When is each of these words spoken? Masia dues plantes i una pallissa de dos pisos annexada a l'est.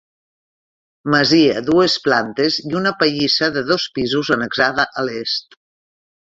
Masia 1.15 1.61
dues 1.67 1.97
plantes 2.07 2.57
i 2.63 2.71
una 2.79 2.95
pallissa 3.03 3.51
de 3.59 3.63
dos 3.73 3.87
pisos 3.99 4.33
annexada 4.39 4.89
a 5.03 5.07
l'est. 5.11 5.57